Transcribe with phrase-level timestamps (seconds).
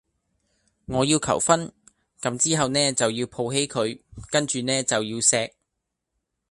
[0.87, 1.71] 我要求婚，
[2.21, 5.51] 咁之後呢就要抱起佢跟住呢就要錫